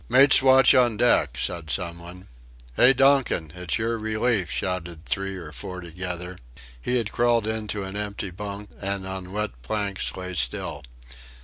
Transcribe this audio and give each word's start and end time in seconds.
"Mate's 0.09 0.41
watch 0.41 0.73
on 0.73 0.97
deck," 0.97 1.37
said 1.39 1.69
some 1.69 1.99
one. 1.99 2.25
"Hey, 2.73 2.91
Donkin, 2.91 3.51
it's 3.55 3.77
your 3.77 3.99
relief!" 3.99 4.49
shouted 4.49 5.05
three 5.05 5.37
or 5.37 5.51
four 5.51 5.79
together. 5.79 6.39
He 6.81 6.97
had 6.97 7.11
crawled 7.11 7.45
into 7.45 7.83
an 7.83 7.95
empty 7.95 8.31
bunk 8.31 8.71
and 8.81 9.05
on 9.05 9.31
wet 9.31 9.51
planks 9.61 10.17
lay 10.17 10.33
still. 10.33 10.81